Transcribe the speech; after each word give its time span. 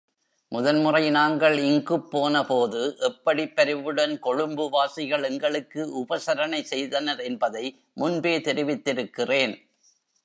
முதன் 0.51 0.79
முறை 0.81 1.09
நாங்கள் 1.09 1.57
இங்குப் 1.57 2.11
போனபோது 2.11 2.95
எப்படிப் 2.99 3.55
பரிவுடன் 3.55 4.19
கொழும்புவாசிகள் 4.23 5.25
எங்களுக்கு 5.29 5.81
உபசரணை 6.03 6.61
செய்தனர் 6.63 7.19
என்பதை 7.19 7.65
முன்பே 7.93 8.37
தெரிவித்திருக்கிறேன். 8.39 9.55